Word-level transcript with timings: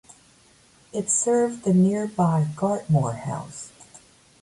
It 0.91 1.11
served 1.11 1.61
the 1.63 1.75
nearby 1.75 2.47
Gartmore 2.55 3.15
House. 3.19 3.71